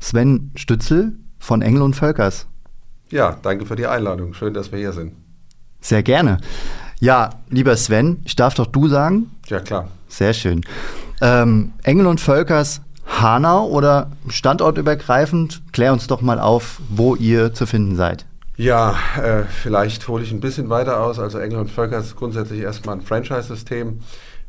[0.00, 2.46] Sven Stützel von Engel und Völkers.
[3.10, 4.34] Ja, danke für die Einladung.
[4.34, 5.12] Schön, dass wir hier sind.
[5.80, 6.38] Sehr gerne.
[7.00, 9.30] Ja, lieber Sven, ich darf doch du sagen.
[9.46, 9.88] Ja, klar.
[10.08, 10.62] Sehr schön.
[11.20, 15.62] Ähm, Engel und Völkers Hanau oder standortübergreifend?
[15.72, 18.26] Klär uns doch mal auf, wo ihr zu finden seid.
[18.56, 21.18] Ja, äh, vielleicht hole ich ein bisschen weiter aus.
[21.18, 24.00] Also Engel und Völker ist grundsätzlich erstmal ein Franchise-System,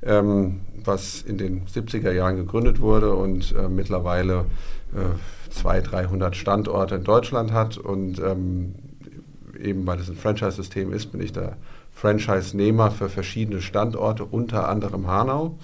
[0.04, 4.46] ähm, was in den 70er Jahren gegründet wurde und äh, mittlerweile
[4.94, 7.78] äh, 200, 300 Standorte in Deutschland hat.
[7.78, 8.76] Und ähm,
[9.60, 11.58] eben weil es ein Franchise-System ist, bin ich der
[11.94, 15.58] Franchise-Nehmer für verschiedene Standorte, unter anderem Hanau.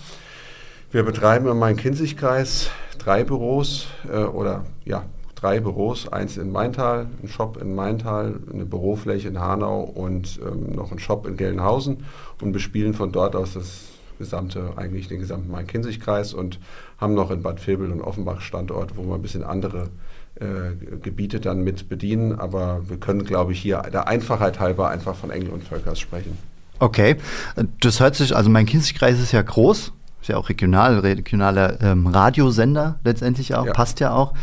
[0.92, 5.04] Wir betreiben im Main-Kinzig-Kreis drei Büros äh, oder ja,
[5.36, 10.76] drei Büros, eins in Maintal, ein Shop in Maintal, eine Bürofläche in Hanau und ähm,
[10.76, 12.06] noch ein Shop in Gelnhausen
[12.42, 13.84] und bespielen von dort aus das
[14.18, 16.60] gesamte, eigentlich den gesamten Main-Kinzig-Kreis und
[16.98, 19.90] haben noch in Bad Vilbel und Offenbach Standort, wo wir ein bisschen andere
[20.36, 25.16] äh, Gebiete dann mit bedienen, aber wir können, glaube ich, hier der Einfachheit halber einfach
[25.16, 26.38] von Engel und Völkers sprechen.
[26.80, 27.16] Okay,
[27.82, 32.06] das hört sich, also mein Kinzigkreis ist ja groß, ist ja auch regional, regionaler ähm,
[32.08, 33.74] Radiosender letztendlich auch, Ja.
[33.74, 34.34] passt ja auch.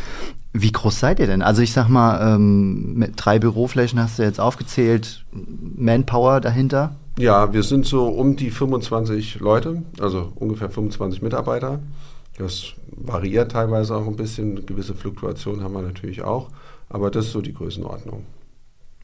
[0.53, 1.43] Wie groß seid ihr denn?
[1.43, 6.95] Also ich sag mal, ähm, mit drei Büroflächen hast du jetzt aufgezählt, Manpower dahinter.
[7.19, 11.81] Ja, wir sind so um die 25 Leute, also ungefähr 25 Mitarbeiter.
[12.39, 14.67] Das variiert teilweise auch ein bisschen.
[14.67, 16.51] Gewisse Fluktuationen haben wir natürlich auch.
[16.89, 18.25] Aber das ist so die Größenordnung.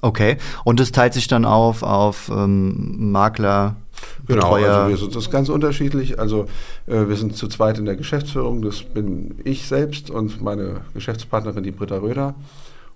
[0.02, 3.76] Okay, und das teilt sich dann auf auf ähm, Makler,
[4.26, 4.74] Genau, Betreuer.
[4.74, 6.18] also wir sind das ist ganz unterschiedlich.
[6.18, 6.46] Also
[6.86, 8.62] äh, wir sind zu zweit in der Geschäftsführung.
[8.62, 12.34] Das bin ich selbst und meine Geschäftspartnerin, die Britta Röder.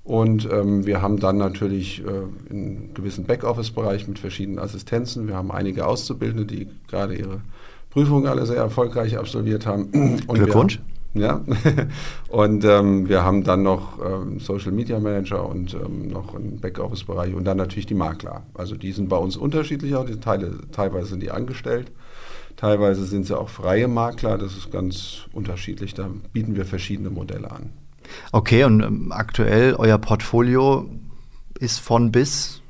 [0.03, 5.27] Und ähm, wir haben dann natürlich äh, einen gewissen Backoffice-Bereich mit verschiedenen Assistenzen.
[5.29, 7.41] Wir haben einige Auszubildende, die gerade ihre
[7.95, 9.85] Prüfungen alle sehr erfolgreich absolviert haben.
[10.27, 10.81] Und Glückwunsch.
[11.13, 11.41] Wir, ja,
[12.29, 17.35] und ähm, wir haben dann noch ähm, Social Media Manager und ähm, noch einen Backoffice-Bereich
[17.35, 18.43] und dann natürlich die Makler.
[18.53, 21.93] Also die sind bei uns unterschiedlich, auch die Teile, teilweise sind die angestellt,
[22.57, 27.49] teilweise sind sie auch freie Makler, das ist ganz unterschiedlich, da bieten wir verschiedene Modelle
[27.49, 27.71] an.
[28.33, 30.91] Okay, und ähm, aktuell euer Portfolio
[31.61, 32.61] ist von bis,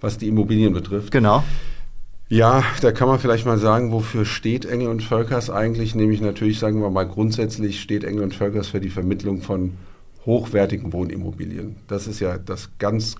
[0.00, 1.10] Was die Immobilien betrifft.
[1.10, 1.42] genau.
[2.30, 5.94] Ja, da kann man vielleicht mal sagen, wofür steht Engel und Völkers eigentlich?
[5.94, 9.78] Nämlich natürlich, sagen wir mal, grundsätzlich steht Engel und Völkers für die Vermittlung von
[10.26, 11.76] hochwertigen Wohnimmobilien.
[11.86, 13.16] Das ist ja das ganz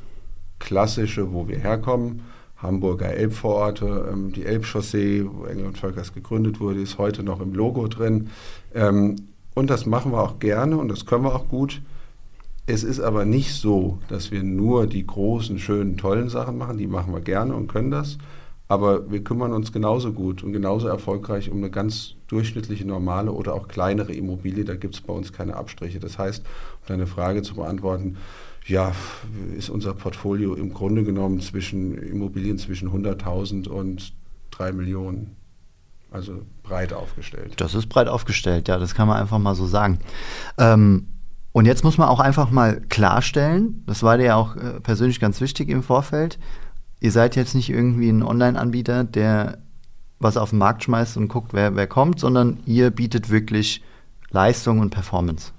[0.58, 2.22] Klassische, wo wir herkommen.
[2.58, 7.54] Hamburger Elbvororte, ähm, die Elbchaussee, wo Engel und Völkers gegründet wurde, ist heute noch im
[7.54, 8.28] Logo drin.
[8.75, 9.16] Ähm,
[9.54, 11.80] und das machen wir auch gerne und das können wir auch gut.
[12.66, 16.76] Es ist aber nicht so, dass wir nur die großen, schönen, tollen Sachen machen.
[16.76, 18.19] Die machen wir gerne und können das.
[18.69, 23.55] Aber wir kümmern uns genauso gut und genauso erfolgreich um eine ganz durchschnittliche, normale oder
[23.55, 24.65] auch kleinere Immobilie.
[24.65, 25.99] Da gibt es bei uns keine Abstriche.
[26.01, 28.19] Das heißt, um deine Frage zu beantworten,
[28.67, 28.93] ja,
[29.56, 34.12] ist unser Portfolio im Grunde genommen zwischen Immobilien zwischen 100.000 und
[34.51, 35.37] 3 Millionen.
[36.11, 37.55] Also breit aufgestellt.
[37.59, 39.99] Das ist breit aufgestellt, ja, das kann man einfach mal so sagen.
[40.56, 41.09] Ähm,
[41.53, 45.21] und jetzt muss man auch einfach mal klarstellen, das war dir ja auch äh, persönlich
[45.21, 46.39] ganz wichtig im Vorfeld,
[47.00, 49.59] ihr seid jetzt nicht irgendwie ein Online-Anbieter, der
[50.20, 53.82] was auf den Markt schmeißt und guckt, wer, wer kommt, sondern ihr bietet wirklich
[54.31, 55.53] Leistung und Performance.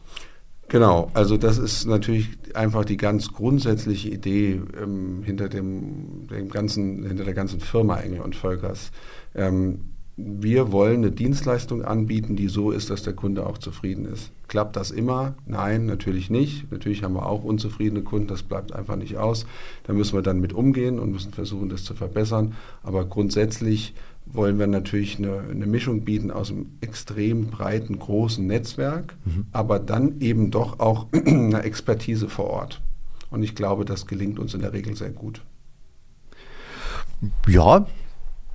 [0.67, 7.05] Genau, also das ist natürlich einfach die ganz grundsätzliche Idee ähm, hinter dem, dem ganzen,
[7.05, 8.91] hinter der ganzen Firma Engel und Völkers.
[9.33, 14.31] Ähm, wir wollen eine Dienstleistung anbieten, die so ist, dass der Kunde auch zufrieden ist.
[14.47, 15.35] Klappt das immer?
[15.45, 16.71] Nein, natürlich nicht.
[16.71, 19.45] Natürlich haben wir auch unzufriedene Kunden, das bleibt einfach nicht aus.
[19.83, 22.55] Da müssen wir dann mit umgehen und müssen versuchen, das zu verbessern.
[22.83, 23.93] Aber grundsätzlich
[24.25, 29.15] wollen wir natürlich eine, eine Mischung bieten aus einem extrem breiten, großen Netzwerk,
[29.51, 32.81] aber dann eben doch auch eine Expertise vor Ort.
[33.31, 35.41] Und ich glaube, das gelingt uns in der Regel sehr gut.
[37.47, 37.87] Ja,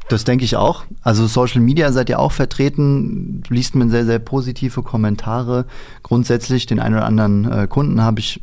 [0.08, 0.84] das denke ich auch.
[1.02, 5.66] Also Social Media seid ihr auch vertreten, liest man sehr, sehr positive Kommentare.
[6.02, 8.42] Grundsätzlich den einen oder anderen äh, Kunden habe ich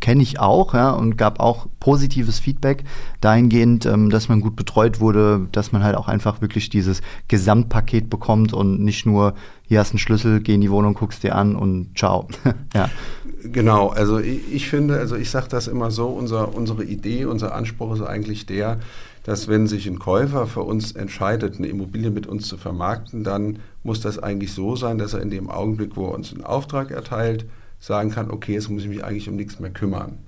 [0.00, 2.84] kenne ich auch, ja, und gab auch positives Feedback
[3.20, 8.10] dahingehend, ähm, dass man gut betreut wurde, dass man halt auch einfach wirklich dieses Gesamtpaket
[8.10, 9.34] bekommt und nicht nur,
[9.66, 12.28] hier hast einen Schlüssel, geh in die Wohnung, guckst dir an und ciao.
[12.74, 12.90] ja.
[13.44, 17.54] Genau, also ich, ich finde, also ich sage das immer so, unser, unsere Idee, unser
[17.54, 18.78] Anspruch ist eigentlich der,
[19.24, 23.58] dass wenn sich ein Käufer für uns entscheidet, eine Immobilie mit uns zu vermarkten, dann
[23.82, 26.90] muss das eigentlich so sein, dass er in dem Augenblick, wo er uns einen Auftrag
[26.90, 27.46] erteilt,
[27.80, 30.18] sagen kann, okay, jetzt muss ich mich eigentlich um nichts mehr kümmern.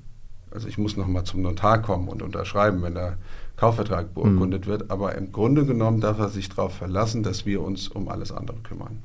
[0.50, 3.18] Also ich muss nochmal zum Notar kommen und unterschreiben, wenn der
[3.56, 4.70] Kaufvertrag beurkundet mhm.
[4.70, 4.90] wird.
[4.90, 8.56] Aber im Grunde genommen darf er sich darauf verlassen, dass wir uns um alles andere
[8.58, 9.02] kümmern.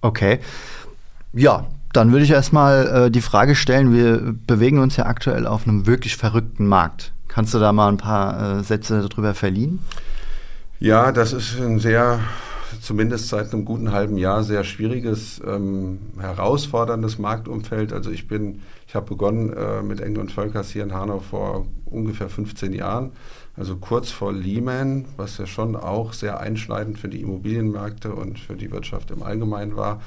[0.00, 0.40] Okay.
[1.32, 5.66] Ja, dann würde ich erstmal äh, die Frage stellen, wir bewegen uns ja aktuell auf
[5.66, 7.12] einem wirklich verrückten Markt.
[7.34, 9.78] Kannst du da mal ein paar äh, Sätze darüber verlieren?
[10.78, 12.20] Ja, das ist ein sehr,
[12.82, 17.94] zumindest seit einem guten halben Jahr, sehr schwieriges, ähm, herausforderndes Marktumfeld.
[17.94, 21.64] Also ich bin, ich habe begonnen äh, mit Engel und Völkers hier in Hanau vor
[21.86, 23.12] ungefähr 15 Jahren,
[23.56, 28.56] also kurz vor Lehman, was ja schon auch sehr einschneidend für die Immobilienmärkte und für
[28.56, 30.02] die Wirtschaft im Allgemeinen war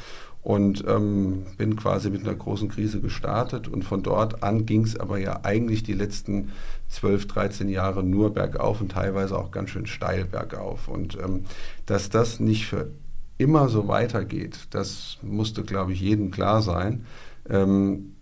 [0.45, 4.95] und ähm, bin quasi mit einer großen Krise gestartet und von dort an ging es
[4.95, 6.51] aber ja eigentlich die letzten
[6.89, 10.87] 12, 13 Jahre nur bergauf und teilweise auch ganz schön steil bergauf.
[10.87, 11.45] Und ähm,
[11.87, 12.91] dass das nicht für
[13.39, 17.07] immer so weitergeht, das musste, glaube ich, jedem klar sein.
[17.49, 18.13] Ähm,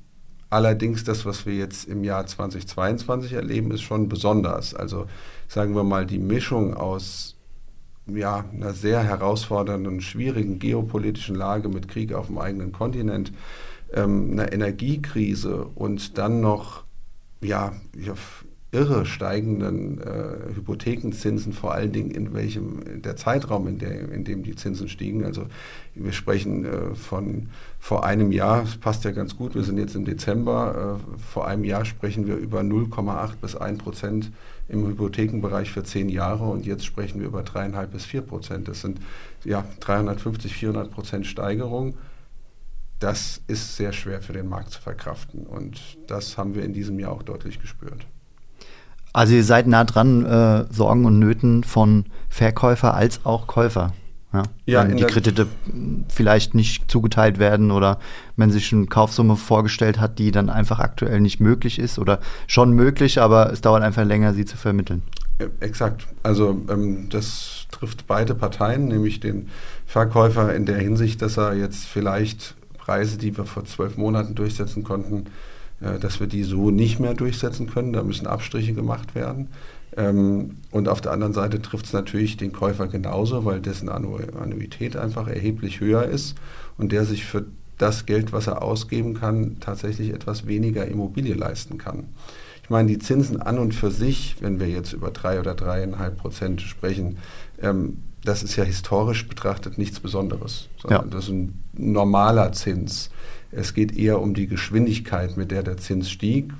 [0.49, 4.73] allerdings das, was wir jetzt im Jahr 2022 erleben, ist schon besonders.
[4.73, 5.07] Also
[5.49, 7.32] sagen wir mal, die Mischung aus
[8.07, 13.31] ja, einer sehr herausfordernden, schwierigen geopolitischen Lage mit Krieg auf dem eigenen Kontinent,
[13.93, 16.83] ähm, einer Energiekrise und dann noch
[17.41, 17.73] ja,
[18.73, 24.41] irre steigenden äh, Hypothekenzinsen, vor allen Dingen in welchem der Zeitraum, in, der, in dem
[24.41, 25.23] die Zinsen stiegen.
[25.23, 25.45] Also
[25.93, 27.49] wir sprechen äh, von
[27.79, 31.47] vor einem Jahr, das passt ja ganz gut, wir sind jetzt im Dezember, äh, vor
[31.47, 34.31] einem Jahr sprechen wir über 0,8 bis 1 Prozent
[34.67, 38.67] im Hypothekenbereich für zehn Jahre und jetzt sprechen wir über dreieinhalb bis vier Prozent.
[38.67, 38.99] Das sind
[39.43, 41.95] ja 350, 400 Prozent Steigerung.
[42.99, 46.97] Das ist sehr schwer für den Markt zu verkraften und das haben wir in diesem
[46.99, 48.07] Jahr auch deutlich gespürt.
[49.13, 53.93] Also ihr seid nah dran, äh, Sorgen und Nöten von Verkäufer als auch Käufer.
[54.33, 55.47] Ja, ja wenn die Kredite
[56.09, 57.99] vielleicht nicht zugeteilt werden oder
[58.35, 62.71] wenn sich eine Kaufsumme vorgestellt hat, die dann einfach aktuell nicht möglich ist oder schon
[62.71, 65.03] möglich, aber es dauert einfach länger, sie zu vermitteln.
[65.59, 66.07] Exakt.
[66.23, 69.49] Also ähm, das trifft beide Parteien, nämlich den
[69.85, 74.83] Verkäufer in der Hinsicht, dass er jetzt vielleicht Preise, die wir vor zwölf Monaten durchsetzen
[74.83, 75.25] konnten,
[75.99, 77.93] dass wir die so nicht mehr durchsetzen können.
[77.93, 79.49] Da müssen Abstriche gemacht werden.
[79.95, 84.97] Ähm, und auf der anderen Seite trifft es natürlich den Käufer genauso, weil dessen Annuität
[84.97, 86.35] einfach erheblich höher ist
[86.77, 87.45] und der sich für
[87.77, 92.05] das Geld, was er ausgeben kann, tatsächlich etwas weniger Immobilie leisten kann.
[92.63, 96.17] Ich meine, die Zinsen an und für sich, wenn wir jetzt über drei oder dreieinhalb
[96.17, 97.17] Prozent sprechen,
[97.61, 101.07] ähm, das ist ja historisch betrachtet nichts Besonderes, sondern ja.
[101.11, 103.09] das ist ein normaler Zins.
[103.55, 106.53] Es geht eher um die Geschwindigkeit, mit der der Zins stieg,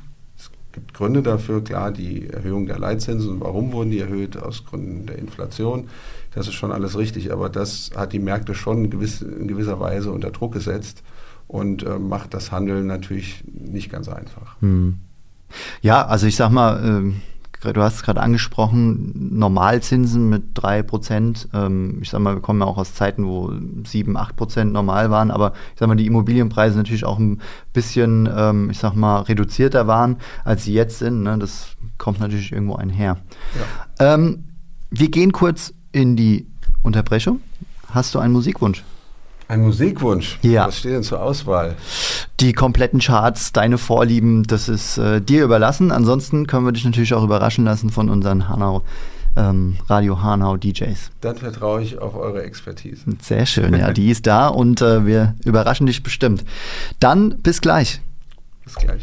[0.73, 3.39] gibt Gründe dafür, klar, die Erhöhung der Leitzinsen.
[3.39, 4.35] Warum wurden die erhöht?
[4.35, 5.87] Aus Gründen der Inflation.
[6.33, 10.31] Das ist schon alles richtig, aber das hat die Märkte schon in gewisser Weise unter
[10.31, 11.03] Druck gesetzt
[11.47, 14.59] und äh, macht das Handeln natürlich nicht ganz einfach.
[14.61, 14.95] Hm.
[15.81, 17.13] Ja, also ich sag mal, äh
[17.71, 21.47] du hast es gerade angesprochen, Normalzinsen mit drei Prozent.
[21.53, 23.53] Ähm, ich sag mal, wir kommen ja auch aus Zeiten, wo
[23.85, 27.39] sieben, acht Prozent normal waren, aber ich sag mal, die Immobilienpreise natürlich auch ein
[27.71, 31.23] bisschen, ähm, ich sag mal, reduzierter waren, als sie jetzt sind.
[31.23, 31.37] Ne?
[31.37, 33.17] Das kommt natürlich irgendwo einher.
[33.99, 34.15] Ja.
[34.15, 34.43] Ähm,
[34.89, 36.47] wir gehen kurz in die
[36.81, 37.39] Unterbrechung.
[37.89, 38.83] Hast du einen Musikwunsch?
[39.47, 40.39] Ein Musikwunsch?
[40.41, 40.67] Ja.
[40.67, 41.75] Was steht denn zur Auswahl?
[42.39, 45.91] Die kompletten Charts, deine Vorlieben, das ist äh, dir überlassen.
[45.91, 48.83] Ansonsten können wir dich natürlich auch überraschen lassen von unseren Hanau,
[49.35, 51.11] ähm, Radio Hanau DJs.
[51.21, 53.03] Dann vertraue ich auf eure Expertise.
[53.21, 56.43] Sehr schön, ja, die ist da und äh, wir überraschen dich bestimmt.
[56.99, 58.01] Dann bis gleich.
[58.63, 59.02] Bis gleich.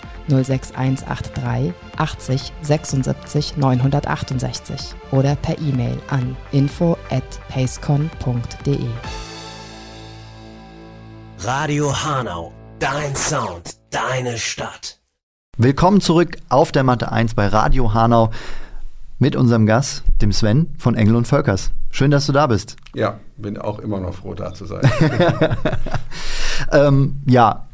[0.31, 8.79] 06183 80 76 968 oder per E-Mail an info at pacecon.de.
[11.39, 14.99] Radio Hanau, dein Sound, deine Stadt.
[15.57, 18.31] Willkommen zurück auf der Matte 1 bei Radio Hanau.
[19.21, 21.71] mit unserem Gast, dem Sven von Engel und Völkers.
[21.91, 22.75] Schön, dass du da bist.
[22.95, 24.81] Ja, bin auch immer noch froh, da zu sein.
[26.71, 27.67] ähm, ja,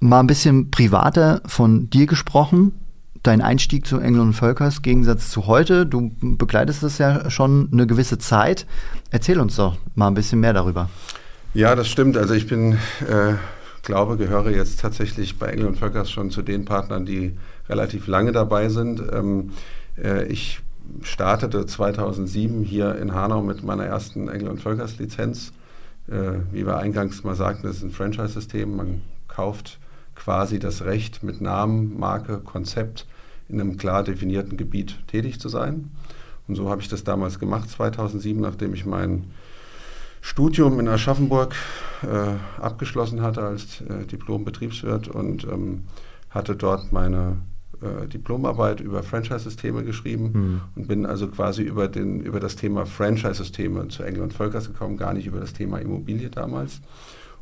[0.00, 2.72] mal ein bisschen privater von dir gesprochen.
[3.22, 5.84] Dein Einstieg zu Engel und Völkers, Gegensatz zu heute.
[5.84, 8.66] Du begleitest es ja schon eine gewisse Zeit.
[9.10, 10.88] Erzähl uns doch mal ein bisschen mehr darüber.
[11.52, 12.16] Ja, das stimmt.
[12.16, 13.34] Also ich bin, äh,
[13.82, 17.36] glaube, gehöre jetzt tatsächlich bei Engel und Völkers schon zu den Partnern, die
[17.68, 19.02] relativ lange dabei sind.
[19.12, 19.50] Ähm,
[20.02, 20.60] äh, ich
[21.02, 25.52] startete 2007 hier in Hanau mit meiner ersten Engel und Völkers Lizenz.
[26.08, 28.76] Äh, wie wir eingangs mal sagten, das ist ein Franchise-System.
[28.76, 29.78] Man kauft
[30.14, 33.06] quasi das Recht, mit Namen, Marke, Konzept
[33.48, 35.90] in einem klar definierten Gebiet tätig zu sein.
[36.46, 39.24] Und so habe ich das damals gemacht, 2007, nachdem ich mein
[40.20, 41.54] Studium in Aschaffenburg
[42.02, 45.84] äh, abgeschlossen hatte als äh, Diplom-Betriebswirt und ähm,
[46.28, 47.38] hatte dort meine
[47.80, 50.60] äh, Diplomarbeit über Franchise-Systeme geschrieben mhm.
[50.76, 54.96] und bin also quasi über, den, über das Thema Franchise-Systeme zu Engel und Völkers gekommen,
[54.96, 56.80] gar nicht über das Thema Immobilie damals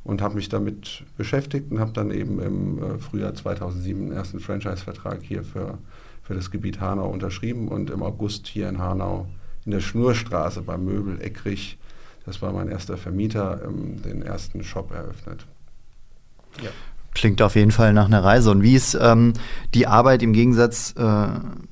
[0.05, 4.41] und habe mich damit beschäftigt und habe dann eben im äh, Frühjahr 2007 den ersten
[4.41, 5.79] Franchise-Vertrag hier für,
[6.23, 9.27] für das Gebiet Hanau unterschrieben und im August hier in Hanau
[9.65, 11.79] in der Schnurstraße beim Möbel Eckrich,
[12.25, 15.47] das war mein erster Vermieter, ähm, den ersten Shop eröffnet.
[16.63, 16.71] Ja.
[17.15, 18.51] Klingt auf jeden Fall nach einer Reise.
[18.51, 19.33] Und wie ist ähm,
[19.75, 21.29] die Arbeit im Gegensatz äh,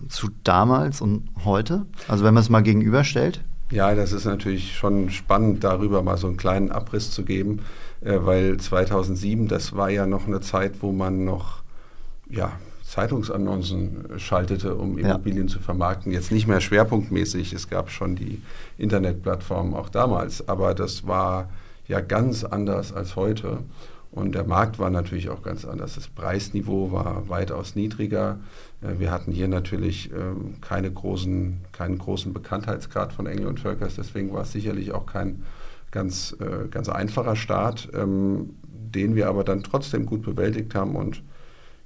[0.08, 1.86] zu damals und heute?
[2.08, 3.42] Also wenn man es mal gegenüberstellt?
[3.70, 7.60] Ja, das ist natürlich schon spannend, darüber mal so einen kleinen Abriss zu geben,
[8.00, 11.62] äh, weil 2007, das war ja noch eine Zeit, wo man noch
[12.30, 12.52] ja,
[12.84, 15.52] Zeitungsannoncen schaltete, um Immobilien ja.
[15.52, 16.12] zu vermarkten.
[16.12, 18.40] Jetzt nicht mehr schwerpunktmäßig, es gab schon die
[18.78, 21.48] Internetplattformen auch damals, aber das war
[21.88, 23.58] ja ganz anders als heute.
[24.16, 25.96] Und der Markt war natürlich auch ganz anders.
[25.96, 28.38] Das Preisniveau war weitaus niedriger.
[28.80, 33.94] Äh, wir hatten hier natürlich ähm, keine großen, keinen großen Bekanntheitsgrad von Engel und Völkers,
[33.96, 35.44] deswegen war es sicherlich auch kein
[35.90, 41.22] ganz, äh, ganz einfacher Start, ähm, den wir aber dann trotzdem gut bewältigt haben und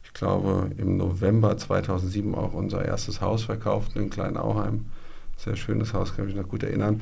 [0.04, 4.86] ich glaube im November 2007 auch unser erstes Haus verkauft in Kleinauheim.
[5.36, 7.00] Sehr schönes Haus, kann ich mich noch gut erinnern.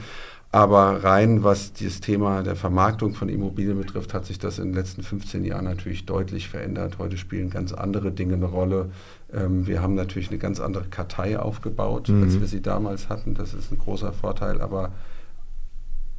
[0.51, 4.75] Aber rein, was dieses Thema der Vermarktung von Immobilien betrifft, hat sich das in den
[4.75, 6.97] letzten 15 Jahren natürlich deutlich verändert.
[6.99, 8.91] Heute spielen ganz andere Dinge eine Rolle.
[9.31, 12.23] Ähm, wir haben natürlich eine ganz andere Kartei aufgebaut, mhm.
[12.23, 13.35] als wir sie damals hatten.
[13.35, 14.63] Das ist ein großer Vorteil.
[14.63, 14.93] Aber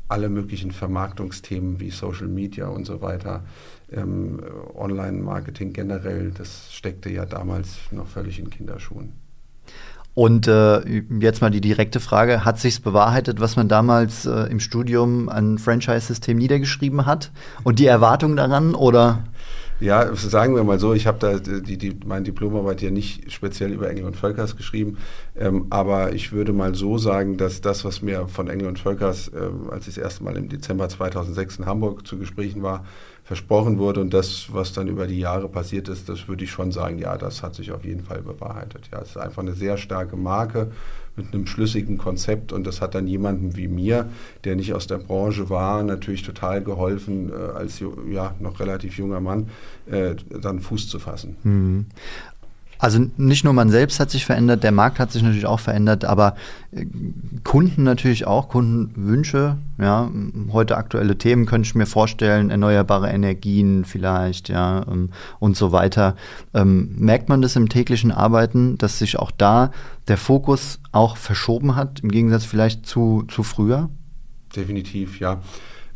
[0.10, 3.44] alle möglichen Vermarktungsthemen wie Social Media und so weiter,
[3.92, 4.42] ähm,
[4.76, 9.14] Online-Marketing generell, das steckte ja damals noch völlig in Kinderschuhen.
[10.16, 14.60] Und äh, jetzt mal die direkte Frage, hat sich's bewahrheitet, was man damals äh, im
[14.60, 17.32] Studium an Franchise-System niedergeschrieben hat
[17.64, 19.24] und die Erwartung daran oder?
[19.80, 23.72] Ja, sagen wir mal so, ich habe da die, die, meine Diplomarbeit ja nicht speziell
[23.72, 24.98] über Engel und Völkers geschrieben,
[25.38, 29.30] ähm, aber ich würde mal so sagen, dass das, was mir von Engel und Völkers,
[29.30, 29.40] äh,
[29.72, 32.84] als ich das erste Mal im Dezember 2006 in Hamburg zu Gesprächen war,
[33.30, 36.72] versprochen wurde und das, was dann über die Jahre passiert ist, das würde ich schon
[36.72, 38.90] sagen, ja, das hat sich auf jeden Fall bewahrheitet.
[38.92, 40.72] Ja, es ist einfach eine sehr starke Marke
[41.16, 44.10] mit einem schlüssigen Konzept und das hat dann jemandem wie mir,
[44.46, 49.20] der nicht aus der Branche war, natürlich total geholfen, äh, als ja, noch relativ junger
[49.20, 49.50] Mann,
[49.86, 51.36] äh, dann Fuß zu fassen.
[51.44, 51.86] Mhm.
[52.80, 56.06] Also nicht nur man selbst hat sich verändert, der Markt hat sich natürlich auch verändert,
[56.06, 56.36] aber
[56.72, 56.86] äh,
[57.44, 60.10] Kunden natürlich auch, Kundenwünsche, ja,
[60.54, 65.10] heute aktuelle Themen könnte ich mir vorstellen, erneuerbare Energien vielleicht, ja, ähm,
[65.40, 66.16] und so weiter.
[66.54, 69.72] Ähm, merkt man das im täglichen Arbeiten, dass sich auch da
[70.08, 73.90] der Fokus auch verschoben hat, im Gegensatz vielleicht zu, zu früher?
[74.56, 75.42] Definitiv, ja.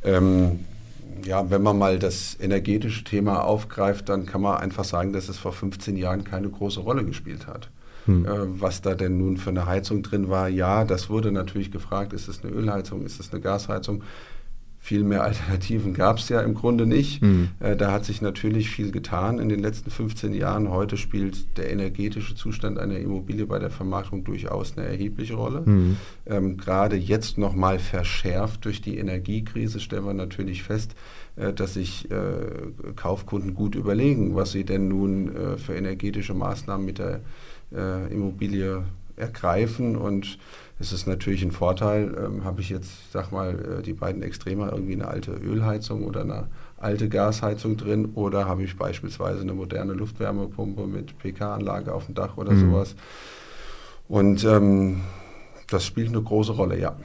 [0.04, 0.60] Ähm,
[1.26, 5.38] ja, wenn man mal das energetische Thema aufgreift, dann kann man einfach sagen, dass es
[5.38, 7.70] vor 15 Jahren keine große Rolle gespielt hat.
[8.06, 8.26] Hm.
[8.26, 12.14] Äh, was da denn nun für eine Heizung drin war, ja, das wurde natürlich gefragt,
[12.14, 14.04] ist es eine Ölheizung, ist es eine Gasheizung?
[14.84, 17.22] Viel mehr Alternativen gab es ja im Grunde nicht.
[17.22, 17.52] Mhm.
[17.62, 20.70] Äh, da hat sich natürlich viel getan in den letzten 15 Jahren.
[20.70, 25.62] Heute spielt der energetische Zustand einer Immobilie bei der Vermarktung durchaus eine erhebliche Rolle.
[25.62, 25.98] Mhm.
[26.26, 30.96] Ähm, Gerade jetzt nochmal verschärft durch die Energiekrise stellen wir natürlich fest,
[31.38, 36.86] äh, dass sich äh, Kaufkunden gut überlegen, was sie denn nun äh, für energetische Maßnahmen
[36.86, 37.22] mit der
[37.74, 38.84] äh, Immobilie
[39.16, 40.38] ergreifen und
[40.84, 44.72] es ist natürlich ein Vorteil, ähm, habe ich jetzt, sag mal, äh, die beiden Extremer
[44.72, 46.48] irgendwie eine alte Ölheizung oder eine
[46.78, 52.36] alte Gasheizung drin oder habe ich beispielsweise eine moderne Luftwärmepumpe mit PK-Anlage auf dem Dach
[52.36, 52.72] oder mhm.
[52.72, 52.96] sowas.
[54.10, 55.02] Und ähm,
[55.68, 56.96] Das spielt eine große Rolle, ja.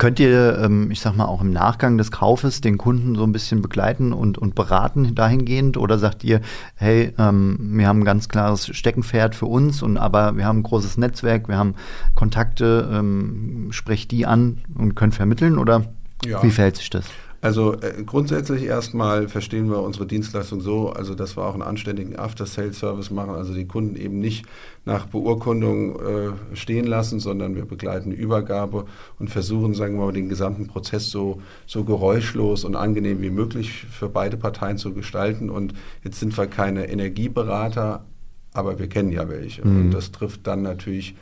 [0.00, 3.32] Könnt ihr, ähm, ich sag mal, auch im Nachgang des Kaufes den Kunden so ein
[3.32, 5.76] bisschen begleiten und, und beraten dahingehend?
[5.76, 6.40] Oder sagt ihr,
[6.76, 10.62] hey, ähm, wir haben ein ganz klares Steckenpferd für uns, und aber wir haben ein
[10.62, 11.74] großes Netzwerk, wir haben
[12.14, 15.58] Kontakte, ähm, sprecht die an und könnt vermitteln?
[15.58, 15.84] Oder
[16.24, 16.42] Ja.
[16.42, 17.04] wie verhält sich das?
[17.42, 22.18] Also äh, grundsätzlich erstmal verstehen wir unsere Dienstleistung so, also dass wir auch einen anständigen
[22.18, 24.44] After-Sales-Service machen, also die Kunden eben nicht
[24.84, 28.84] nach Beurkundung äh, stehen lassen, sondern wir begleiten die Übergabe
[29.18, 33.86] und versuchen, sagen wir mal, den gesamten Prozess so, so geräuschlos und angenehm wie möglich
[33.90, 35.48] für beide Parteien zu gestalten.
[35.48, 35.72] Und
[36.04, 38.04] jetzt sind wir keine Energieberater,
[38.52, 39.62] aber wir kennen ja welche.
[39.62, 41.14] Und das trifft dann natürlich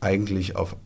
[0.00, 0.76] eigentlich auf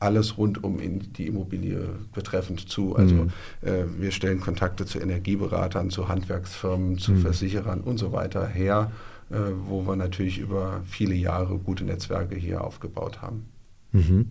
[0.00, 2.96] alles rund um die Immobilie betreffend zu.
[2.96, 3.26] Also
[3.62, 8.90] äh, wir stellen Kontakte zu Energieberatern, zu Handwerksfirmen, zu Versicherern und so weiter her,
[9.30, 9.36] äh,
[9.66, 13.46] wo wir natürlich über viele Jahre gute Netzwerke hier aufgebaut haben.
[13.92, 14.26] Mhm.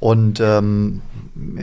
[0.00, 1.02] Und ähm,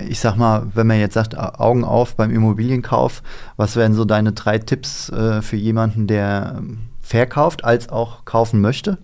[0.07, 3.21] ich sag mal, wenn man jetzt sagt, Au- Augen auf beim Immobilienkauf,
[3.57, 8.61] was wären so deine drei Tipps äh, für jemanden, der ähm, verkauft als auch kaufen
[8.61, 8.97] möchte?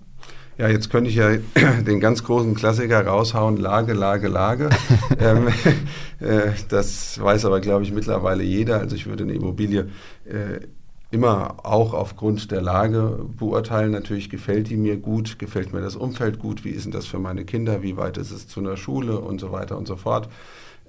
[0.62, 1.38] Ja, jetzt könnte ich ja
[1.88, 4.70] den ganz großen Klassiker raushauen, Lage, Lage, Lage.
[5.20, 5.48] ähm,
[6.20, 8.77] äh, das weiß aber, glaube ich, mittlerweile jeder.
[8.77, 9.89] Also ich würde eine Immobilie
[10.24, 10.60] äh,
[11.10, 13.89] immer auch aufgrund der Lage beurteilen.
[13.89, 17.18] Natürlich gefällt die mir gut, gefällt mir das Umfeld gut, wie ist denn das für
[17.18, 20.30] meine Kinder, wie weit ist es zu einer Schule und so weiter und so fort.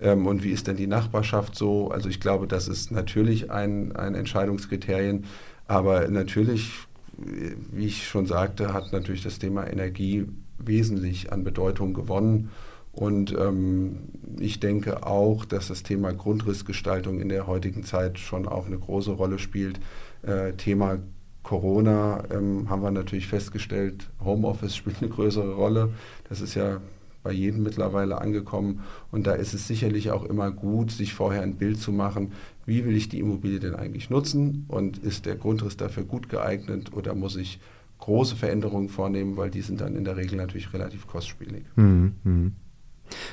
[0.02, 1.90] Ähm, und wie ist denn die Nachbarschaft so?
[1.90, 5.24] Also ich glaube, das ist natürlich ein, ein Entscheidungskriterien.
[5.66, 6.72] Aber natürlich,
[7.16, 10.26] wie ich schon sagte, hat natürlich das Thema Energie
[10.58, 12.50] wesentlich an Bedeutung gewonnen.
[12.92, 14.00] Und ähm,
[14.38, 19.12] ich denke auch, dass das Thema Grundrissgestaltung in der heutigen Zeit schon auch eine große
[19.12, 19.80] Rolle spielt.
[20.22, 20.98] Äh, Thema
[21.42, 25.90] Corona ähm, haben wir natürlich festgestellt, Homeoffice spielt eine größere Rolle.
[26.28, 26.80] Das ist ja
[27.22, 28.82] bei jedem mittlerweile angekommen.
[29.10, 32.32] Und da ist es sicherlich auch immer gut, sich vorher ein Bild zu machen,
[32.66, 36.92] wie will ich die Immobilie denn eigentlich nutzen und ist der Grundriss dafür gut geeignet
[36.92, 37.58] oder muss ich
[37.98, 41.64] große Veränderungen vornehmen, weil die sind dann in der Regel natürlich relativ kostspielig.
[41.76, 42.14] Mhm.
[42.24, 42.52] mhm.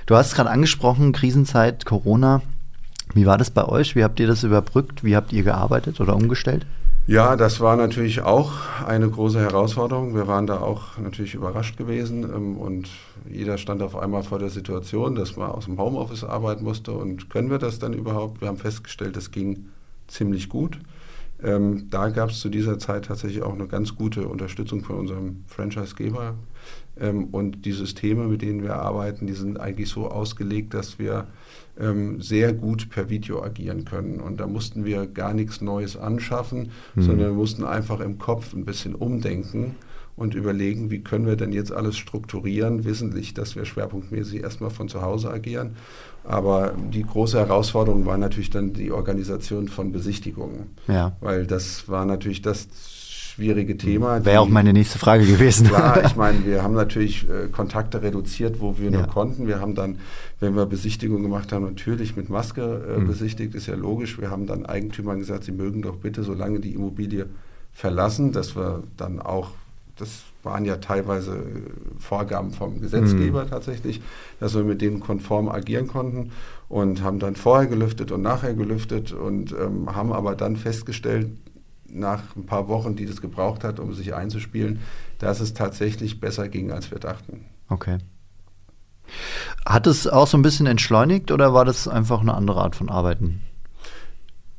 [0.06, 2.42] Du hast gerade angesprochen, Krisenzeit, Corona.
[3.14, 3.96] Wie war das bei euch?
[3.96, 5.04] Wie habt ihr das überbrückt?
[5.06, 6.66] Wie habt ihr gearbeitet oder umgestellt?
[7.10, 8.52] Ja, das war natürlich auch
[8.86, 10.14] eine große Herausforderung.
[10.14, 12.88] Wir waren da auch natürlich überrascht gewesen ähm, und
[13.28, 17.32] jeder stand auf einmal vor der Situation, dass man aus dem Homeoffice arbeiten musste und
[17.32, 18.42] können wir das dann überhaupt?
[18.42, 19.70] Wir haben festgestellt, das ging
[20.08, 20.80] ziemlich gut.
[21.42, 25.46] Ähm, da gab es zu dieser Zeit tatsächlich auch eine ganz gute Unterstützung von unserem
[25.48, 26.36] Franchisegeber.
[27.00, 31.26] Ähm, und die Systeme, mit denen wir arbeiten, die sind eigentlich so ausgelegt, dass wir
[31.80, 34.20] ähm, sehr gut per Video agieren können.
[34.20, 37.02] Und da mussten wir gar nichts Neues anschaffen, mhm.
[37.02, 39.76] sondern wir mussten einfach im Kopf ein bisschen umdenken
[40.20, 44.90] und überlegen, wie können wir denn jetzt alles strukturieren, wissentlich, dass wir schwerpunktmäßig erstmal von
[44.90, 45.78] zu Hause agieren.
[46.26, 50.72] Aber die große Herausforderung war natürlich dann die Organisation von Besichtigungen.
[50.90, 51.16] Ja.
[51.22, 52.68] Weil das war natürlich das
[53.40, 54.26] schwierige Thema.
[54.26, 55.68] Wäre auch meine nächste Frage gewesen.
[55.68, 58.98] Klar, ich meine, wir haben natürlich äh, Kontakte reduziert, wo wir ja.
[58.98, 59.48] nur konnten.
[59.48, 60.00] Wir haben dann,
[60.42, 63.08] wenn wir Besichtigungen gemacht haben, natürlich mit Maske äh, mhm.
[63.08, 64.20] besichtigt, ist ja logisch.
[64.20, 67.28] Wir haben dann Eigentümern gesagt, sie mögen doch bitte, solange die Immobilie
[67.72, 69.52] verlassen, dass wir dann auch
[69.96, 71.44] das waren ja teilweise
[72.00, 73.50] Vorgaben vom Gesetzgeber mhm.
[73.50, 74.02] tatsächlich,
[74.40, 76.32] dass wir mit denen konform agieren konnten
[76.70, 81.32] und haben dann vorher gelüftet und nachher gelüftet und ähm, haben aber dann festgestellt,
[81.92, 84.80] nach ein paar Wochen, die das gebraucht hat, um sich einzuspielen,
[85.18, 87.46] dass es tatsächlich besser ging, als wir dachten.
[87.70, 87.98] Okay.
[89.66, 92.90] Hat es auch so ein bisschen entschleunigt oder war das einfach eine andere Art von
[92.90, 93.42] Arbeiten?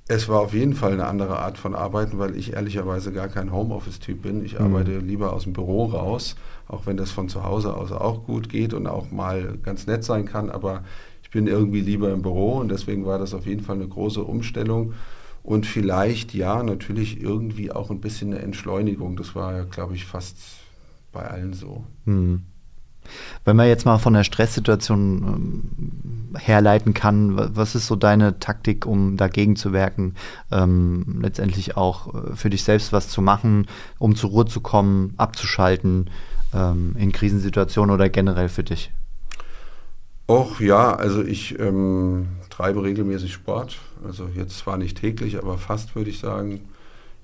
[0.08, 3.52] Es war auf jeden Fall eine andere Art von Arbeiten, weil ich ehrlicherweise gar kein
[3.52, 4.44] Homeoffice-Typ bin.
[4.44, 4.66] Ich mhm.
[4.66, 6.34] arbeite lieber aus dem Büro raus,
[6.66, 10.02] auch wenn das von zu Hause aus auch gut geht und auch mal ganz nett
[10.02, 10.50] sein kann.
[10.50, 10.82] Aber
[11.22, 14.20] ich bin irgendwie lieber im Büro und deswegen war das auf jeden Fall eine große
[14.20, 14.94] Umstellung.
[15.42, 19.16] Und vielleicht, ja, natürlich irgendwie auch ein bisschen eine Entschleunigung.
[19.16, 20.36] Das war ja, glaube ich, fast
[21.12, 21.84] bei allen so.
[22.04, 22.42] Mhm.
[23.44, 25.22] Wenn man jetzt mal von der Stresssituation
[26.32, 30.14] ähm, herleiten kann, was ist so deine Taktik, um dagegen zu wirken,
[30.52, 33.66] ähm, letztendlich auch äh, für dich selbst was zu machen,
[33.98, 36.10] um zur Ruhe zu kommen, abzuschalten
[36.54, 38.92] ähm, in Krisensituationen oder generell für dich?
[40.30, 43.80] Och ja, also ich ähm, treibe regelmäßig Sport.
[44.06, 46.60] Also jetzt zwar nicht täglich, aber fast würde ich sagen.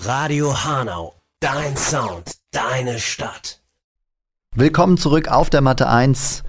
[0.00, 3.60] Radio Hanau, dein Sound, deine Stadt.
[4.54, 6.44] Willkommen zurück auf der Matte 1.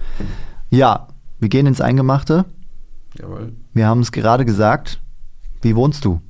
[0.70, 2.44] Ja, wir gehen ins Eingemachte.
[3.18, 3.52] Jawohl.
[3.72, 5.00] Wir haben es gerade gesagt.
[5.62, 6.20] Wie wohnst du?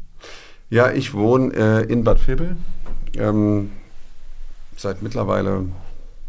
[0.71, 2.57] Ja, ich wohne äh, in Bad Vilbel.
[3.17, 3.71] Ähm,
[4.77, 5.67] seit mittlerweile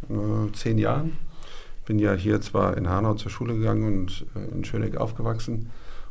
[0.10, 1.14] äh, zehn Jahren
[1.88, 5.70] bin ja hier zwar in Hanau zur Schule gegangen und äh, in Schöneck aufgewachsen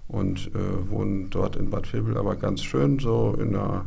[0.09, 3.85] und äh, wohne dort in Bad Vilbel, aber ganz schön, so in der,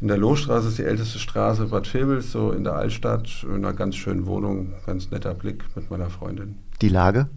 [0.00, 3.72] in der Lohstraße ist die älteste Straße Bad Vilbels, so in der Altstadt, in einer
[3.72, 6.58] ganz schönen Wohnung, ganz netter Blick mit meiner Freundin.
[6.80, 7.28] Die Lage?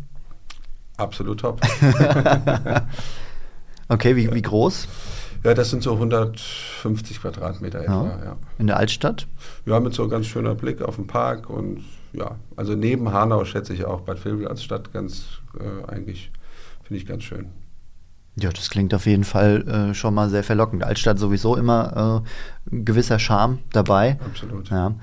[0.98, 1.62] Absolut top.
[3.90, 4.88] okay, wie, wie groß?
[5.44, 8.06] Ja, das sind so 150 Quadratmeter etwa.
[8.06, 8.26] Ja.
[8.26, 8.38] Ja.
[8.58, 9.28] In der Altstadt?
[9.66, 13.74] Ja, mit so ganz schöner Blick auf den Park und ja, also neben Hanau schätze
[13.74, 15.26] ich auch Bad Vilbel als Stadt ganz
[15.60, 16.32] äh, eigentlich,
[16.84, 17.50] finde ich ganz schön.
[18.38, 20.84] Ja, das klingt auf jeden Fall äh, schon mal sehr verlockend.
[20.84, 22.24] Altstadt sowieso immer
[22.70, 24.18] äh, ein gewisser Charme dabei.
[24.26, 24.70] Absolut.
[24.70, 24.96] Ja.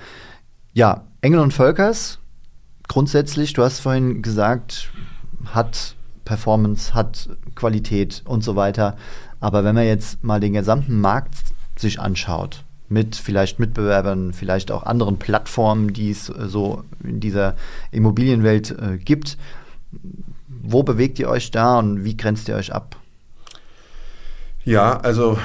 [0.75, 2.19] ja, Engel und Völkers,
[2.89, 4.91] grundsätzlich, du hast vorhin gesagt,
[5.47, 8.97] hat Performance, hat Qualität und so weiter.
[9.41, 11.35] Aber wenn man jetzt mal den gesamten Markt
[11.77, 17.57] sich anschaut, mit vielleicht Mitbewerbern, vielleicht auch anderen Plattformen, die es äh, so in dieser
[17.91, 19.39] Immobilienwelt äh, gibt.
[20.49, 22.97] Wo bewegt ihr euch da und wie grenzt ihr euch ab?
[24.65, 25.39] Ja, also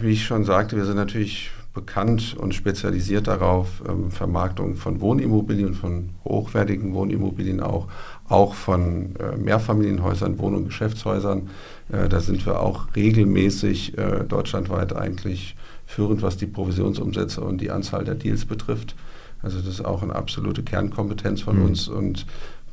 [0.00, 5.74] wie ich schon sagte, wir sind natürlich bekannt und spezialisiert darauf, ähm, Vermarktung von Wohnimmobilien,
[5.74, 7.88] von hochwertigen Wohnimmobilien auch,
[8.28, 11.50] auch von äh, Mehrfamilienhäusern, Wohn- und Geschäftshäusern.
[11.92, 17.70] Äh, da sind wir auch regelmäßig äh, deutschlandweit eigentlich führend, was die Provisionsumsätze und die
[17.70, 18.94] Anzahl der Deals betrifft.
[19.42, 21.66] Also das ist auch eine absolute Kernkompetenz von mhm.
[21.66, 22.24] uns und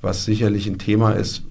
[0.02, 1.44] was sicherlich ein Thema ist,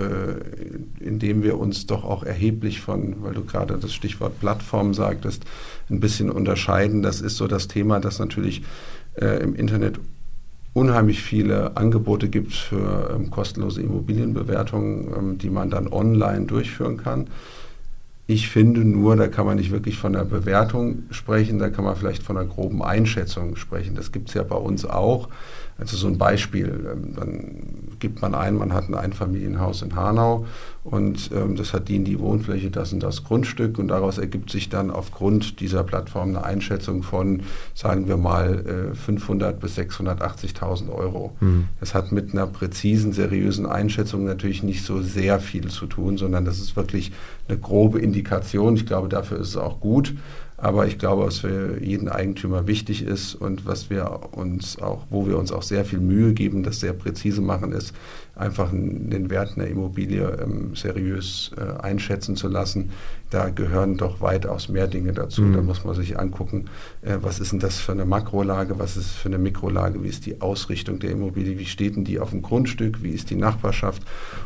[0.00, 4.94] äh, in dem wir uns doch auch erheblich von, weil du gerade das Stichwort Plattform
[4.94, 5.44] sagtest,
[5.88, 7.02] ein bisschen unterscheiden.
[7.02, 8.62] Das ist so das Thema, dass natürlich
[9.14, 10.00] äh, im Internet
[10.72, 17.28] unheimlich viele Angebote gibt für ähm, kostenlose Immobilienbewertungen, ähm, die man dann online durchführen kann.
[18.30, 21.96] Ich finde nur, da kann man nicht wirklich von einer Bewertung sprechen, da kann man
[21.96, 23.96] vielleicht von einer groben Einschätzung sprechen.
[23.96, 25.28] Das gibt es ja bei uns auch.
[25.80, 30.46] Also so ein Beispiel, ähm, dann gibt man ein, man hat ein Einfamilienhaus in Hanau
[30.84, 34.50] und ähm, das hat die in die Wohnfläche, das und das Grundstück und daraus ergibt
[34.50, 37.42] sich dann aufgrund dieser Plattform eine Einschätzung von,
[37.74, 41.34] sagen wir mal, äh, 500 bis 680.000 Euro.
[41.40, 41.68] Mhm.
[41.80, 46.44] Das hat mit einer präzisen, seriösen Einschätzung natürlich nicht so sehr viel zu tun, sondern
[46.44, 47.10] das ist wirklich
[47.48, 48.76] eine grobe Indikation.
[48.76, 50.14] Ich glaube, dafür ist es auch gut.
[50.62, 55.26] Aber ich glaube, was für jeden Eigentümer wichtig ist und was wir uns auch, wo
[55.26, 57.94] wir uns auch sehr viel Mühe geben, das sehr präzise machen, ist
[58.36, 62.90] einfach den Wert einer Immobilie ähm, seriös äh, einschätzen zu lassen.
[63.30, 65.42] Da gehören doch weitaus mehr Dinge dazu.
[65.42, 65.54] Mhm.
[65.54, 66.66] Da muss man sich angucken,
[67.00, 70.26] äh, was ist denn das für eine Makrolage, was ist für eine Mikrolage, wie ist
[70.26, 74.02] die Ausrichtung der Immobilie, wie steht denn die auf dem Grundstück, wie ist die Nachbarschaft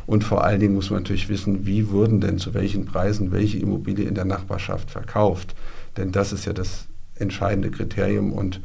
[0.06, 3.58] und vor allen Dingen muss man natürlich wissen, wie wurden denn zu welchen Preisen welche
[3.58, 5.54] Immobilie in der Nachbarschaft verkauft.
[5.96, 8.60] Denn das ist ja das entscheidende Kriterium und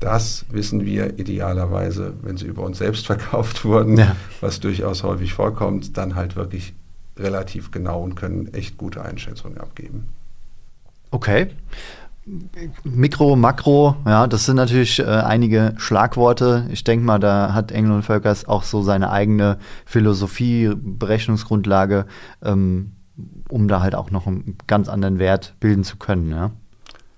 [0.00, 4.16] das wissen wir idealerweise, wenn sie über uns selbst verkauft wurden, ja.
[4.40, 6.74] was durchaus häufig vorkommt, dann halt wirklich
[7.18, 10.08] relativ genau und können echt gute Einschätzungen abgeben.
[11.10, 11.48] Okay.
[12.82, 16.66] Mikro, Makro, ja, das sind natürlich äh, einige Schlagworte.
[16.72, 22.06] Ich denke mal, da hat Engel und Völkers auch so seine eigene Philosophie, Berechnungsgrundlage,
[22.42, 22.95] ähm,
[23.48, 26.30] um da halt auch noch einen ganz anderen Wert bilden zu können.
[26.30, 26.50] Ja?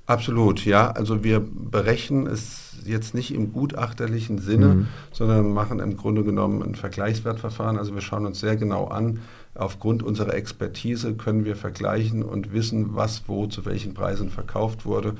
[0.06, 0.90] Absolut, ja.
[0.90, 4.86] Also wir berechnen es jetzt nicht im gutachterlichen Sinne, mhm.
[5.12, 7.76] sondern machen im Grunde genommen ein Vergleichswertverfahren.
[7.76, 9.20] Also wir schauen uns sehr genau an.
[9.54, 15.14] Aufgrund unserer Expertise können wir vergleichen und wissen, was wo zu welchen Preisen verkauft wurde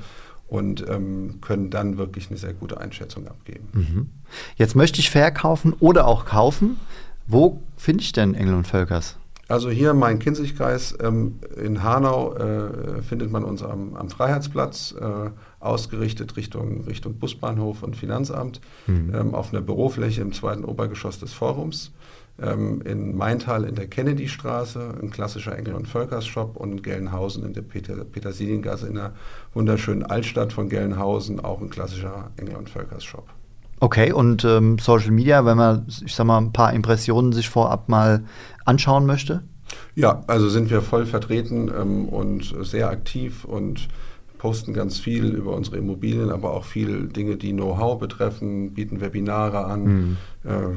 [0.47, 3.67] und ähm, können dann wirklich eine sehr gute Einschätzung abgeben.
[3.73, 4.09] Mhm.
[4.55, 6.77] Jetzt möchte ich verkaufen oder auch kaufen.
[7.27, 9.17] Wo finde ich denn Engel und Völkers?
[9.49, 15.31] Also hier im Main-Kinzig-Kreis ähm, in Hanau äh, findet man uns am, am Freiheitsplatz, äh,
[15.59, 19.11] ausgerichtet Richtung, Richtung Busbahnhof und Finanzamt, mhm.
[19.13, 21.91] ähm, auf einer Bürofläche im zweiten Obergeschoss des Forums.
[22.39, 27.53] Ähm, in Maintal in der Kennedy-Straße, ein klassischer Engel- und Völkers-Shop und in Gelnhausen in
[27.53, 29.13] der Peter, Petersiliengasse in der
[29.55, 33.27] wunderschönen Altstadt von Gelnhausen, auch ein klassischer Engel- und Völkers-Shop.
[33.81, 37.87] Okay, und ähm, Social Media, wenn man, ich sag mal, ein paar Impressionen sich vorab
[37.87, 38.25] mal
[38.69, 39.43] anschauen möchte?
[39.95, 43.87] Ja, also sind wir voll vertreten ähm, und sehr aktiv und
[44.37, 49.65] posten ganz viel über unsere Immobilien, aber auch viel Dinge, die Know-how betreffen, bieten Webinare
[49.65, 49.83] an.
[49.83, 50.15] Mhm.
[50.45, 50.69] Äh,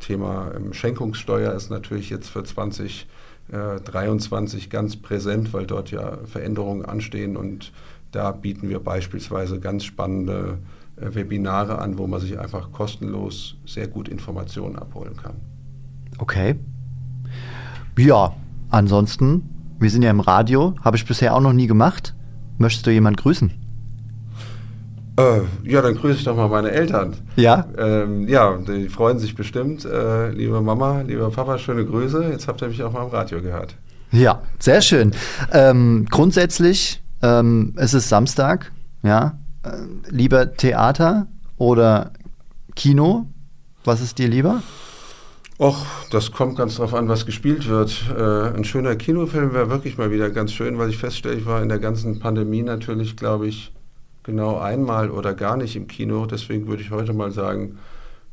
[0.00, 6.84] Thema ähm, Schenkungssteuer ist natürlich jetzt für 2023 äh, ganz präsent, weil dort ja Veränderungen
[6.84, 7.72] anstehen und
[8.10, 10.58] da bieten wir beispielsweise ganz spannende
[10.96, 15.36] äh, Webinare an, wo man sich einfach kostenlos sehr gut Informationen abholen kann.
[16.18, 16.56] Okay.
[17.96, 18.34] Ja,
[18.70, 22.14] ansonsten, wir sind ja im Radio, habe ich bisher auch noch nie gemacht.
[22.58, 23.52] Möchtest du jemand grüßen?
[25.16, 27.14] Äh, ja, dann grüße ich doch mal meine Eltern.
[27.36, 27.66] Ja?
[27.78, 29.84] Ähm, ja, die freuen sich bestimmt.
[29.84, 32.24] Äh, liebe Mama, lieber Papa, schöne Grüße.
[32.30, 33.76] Jetzt habt ihr mich auch mal im Radio gehört.
[34.10, 35.12] Ja, sehr schön.
[35.52, 39.38] Ähm, grundsätzlich, ähm, es ist Samstag, ja.
[39.62, 39.70] Äh,
[40.10, 41.28] lieber Theater
[41.58, 42.12] oder
[42.74, 43.26] Kino?
[43.84, 44.62] Was ist dir lieber?
[45.58, 48.06] Och, das kommt ganz drauf an, was gespielt wird.
[48.16, 51.62] Äh, ein schöner Kinofilm wäre wirklich mal wieder ganz schön, weil ich feststelle, ich war
[51.62, 53.72] in der ganzen Pandemie natürlich, glaube ich,
[54.24, 56.26] genau einmal oder gar nicht im Kino.
[56.26, 57.78] Deswegen würde ich heute mal sagen,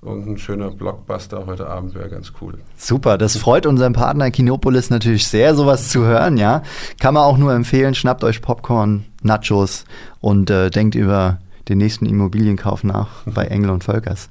[0.01, 2.55] irgendein schöner Blockbuster heute Abend wäre ganz cool.
[2.75, 6.63] Super, das freut unseren Partner Kinopolis natürlich sehr, sowas zu hören, ja.
[6.99, 9.85] Kann man auch nur empfehlen, schnappt euch Popcorn, Nachos
[10.21, 14.29] und äh, denkt über den nächsten Immobilienkauf nach bei Engel und Völkers.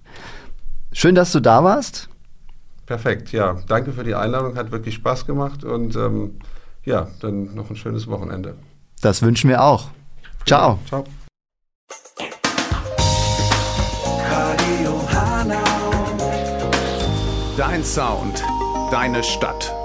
[0.93, 2.09] Schön, dass du da warst.
[2.91, 3.57] Perfekt, ja.
[3.69, 6.41] Danke für die Einladung, hat wirklich Spaß gemacht und ähm,
[6.85, 8.57] ja, dann noch ein schönes Wochenende.
[9.01, 9.91] Das wünschen wir auch.
[10.45, 10.81] Ciao.
[10.89, 11.05] Ciao.
[17.57, 18.43] Dein Sound,
[18.91, 19.80] deine Stadt.